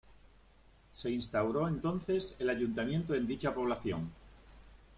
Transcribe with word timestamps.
Se 0.91 1.11
instauró 1.11 1.67
entonces 1.67 2.33
el 2.39 2.49
Ayuntamiento 2.49 3.13
en 3.13 3.27
dicha 3.27 3.53
población. 3.53 4.09